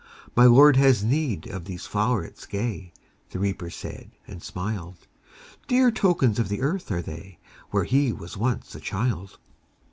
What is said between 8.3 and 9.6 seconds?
once a child.